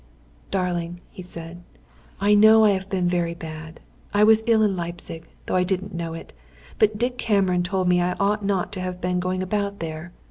"Darling," 0.49 0.99
he 1.11 1.21
said, 1.21 1.61
"I 2.19 2.33
know 2.33 2.65
I 2.65 2.71
have 2.71 2.89
been 2.89 3.07
very 3.07 3.35
bad. 3.35 3.79
I 4.15 4.23
was 4.23 4.41
ill 4.47 4.63
in 4.63 4.75
Leipzig, 4.75 5.27
though 5.45 5.55
I 5.55 5.63
didn't 5.63 5.93
know 5.93 6.15
it. 6.15 6.33
But 6.79 6.97
Dick 6.97 7.19
Cameron 7.19 7.61
told 7.61 7.87
me 7.87 8.01
I 8.01 8.13
ought 8.13 8.43
not 8.43 8.71
to 8.73 8.81
have 8.81 8.99
been 8.99 9.19
going 9.19 9.43
about 9.43 9.77
there. 9.79 10.11